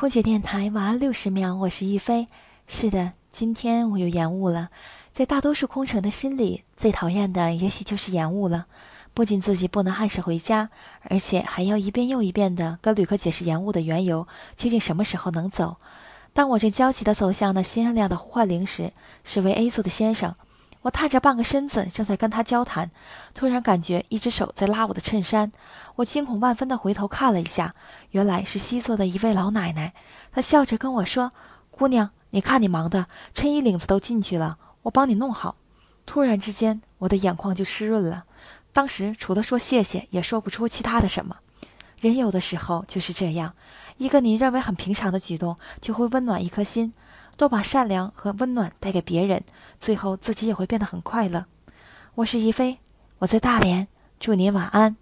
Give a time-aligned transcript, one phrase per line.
[0.00, 2.26] 空姐电台晚安六十秒，我是一飞。
[2.66, 4.70] 是的，今天我又延误了。
[5.12, 8.64] 在大多数空乘的心里，最讨厌的也许就是延误了。
[9.12, 10.70] 不仅自己不能按时回家，
[11.02, 14.26] 而且还要一遍又一遍地跟旅客解释延误的缘由，
[14.56, 15.76] 究竟什么时候能走。
[16.32, 20.34] 当我正焦急地走向那新暗亮的呼唤铃时，是位 A 座的先生。
[20.82, 22.90] 我探着半个身子，正在跟他交谈，
[23.34, 25.52] 突然感觉一只手在拉我的衬衫。
[25.96, 27.74] 我惊恐万分地回头看了一下，
[28.12, 29.92] 原来是西座的一位老奶奶。
[30.32, 31.32] 她笑着跟我说
[31.70, 35.56] ：“姑娘，你看你忙的，衬衣领子都进去了，我帮你弄好。”
[36.06, 38.24] 突然之间，我的眼眶就湿润了。
[38.72, 41.36] 当时除了说谢谢，也说不出其他的什么。
[42.00, 43.54] 人有的时候就是这样，
[43.98, 46.92] 一个你认为很平常的举动，就会温暖一颗心。
[47.36, 49.42] 多把善良和温暖带给别人，
[49.78, 51.44] 最后自己也会变得很快乐。
[52.14, 52.78] 我是一飞，
[53.18, 53.86] 我在大连，
[54.18, 54.96] 祝您晚安。